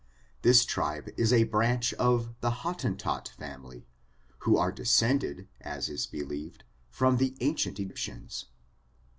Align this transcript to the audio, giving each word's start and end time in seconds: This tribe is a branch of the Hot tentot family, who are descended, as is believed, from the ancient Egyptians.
This 0.41 0.65
tribe 0.65 1.09
is 1.15 1.31
a 1.31 1.43
branch 1.43 1.93
of 1.93 2.33
the 2.41 2.49
Hot 2.65 2.79
tentot 2.79 3.27
family, 3.29 3.85
who 4.39 4.57
are 4.57 4.71
descended, 4.71 5.47
as 5.61 5.89
is 5.89 6.07
believed, 6.07 6.63
from 6.89 7.17
the 7.17 7.37
ancient 7.39 7.79
Egyptians. 7.79 8.45